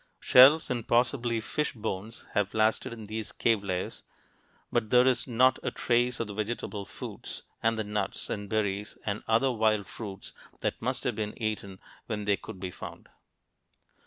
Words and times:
Shells 0.19 0.71
and 0.71 0.87
possibly 0.87 1.39
fish 1.39 1.73
bones 1.73 2.25
have 2.33 2.55
lasted 2.55 2.91
in 2.91 3.03
these 3.05 3.31
cave 3.31 3.63
layers, 3.63 4.01
but 4.71 4.89
there 4.89 5.05
is 5.05 5.27
not 5.27 5.59
a 5.61 5.69
trace 5.69 6.19
of 6.19 6.25
the 6.25 6.33
vegetable 6.33 6.85
foods 6.85 7.43
and 7.61 7.77
the 7.77 7.83
nuts 7.83 8.27
and 8.27 8.49
berries 8.49 8.97
and 9.05 9.23
other 9.27 9.51
wild 9.51 9.85
fruits 9.85 10.33
that 10.61 10.81
must 10.81 11.03
have 11.03 11.13
been 11.13 11.39
eaten 11.39 11.77
when 12.07 12.23
they 12.23 12.35
could 12.35 12.59
be 12.59 12.71
found. 12.71 13.09